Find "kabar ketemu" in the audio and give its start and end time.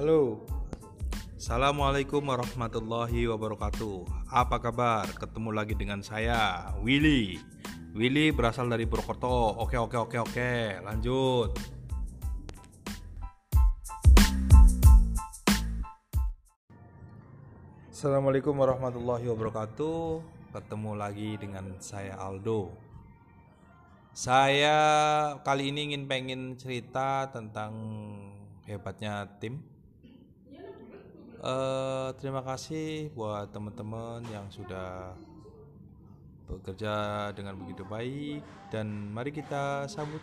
4.56-5.52